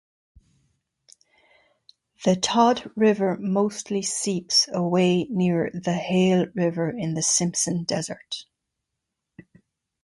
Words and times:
The 2.25 2.35
Todd 2.35 2.89
River 2.95 3.37
mostly 3.39 4.01
seeps 4.01 4.67
away 4.73 5.25
near 5.25 5.69
the 5.75 5.93
Hale 5.93 6.47
River 6.55 6.89
in 6.89 7.13
the 7.13 7.21
Simpson 7.21 7.83
Desert. 7.83 8.45